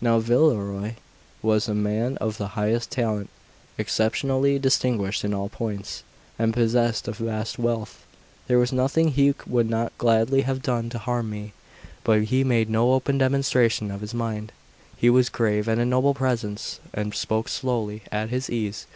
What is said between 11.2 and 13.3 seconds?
me, but he made no open